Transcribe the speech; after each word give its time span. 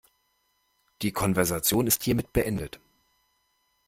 Die 1.03 1.11
Konversation 1.11 1.85
ist 1.85 2.01
hiermit 2.01 2.33
beendet. 2.33 2.79